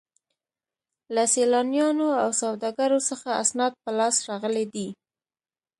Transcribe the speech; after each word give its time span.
له 1.15 1.23
سیلانیانو 1.33 2.07
او 2.21 2.29
سوداګرو 2.41 2.99
څخه 3.09 3.29
اسناد 3.43 3.73
په 3.83 3.91
لاس 3.99 4.15
راغلي 4.29 4.65
دي. 4.73 4.87